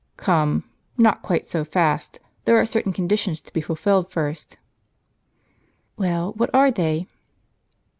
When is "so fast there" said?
1.47-2.57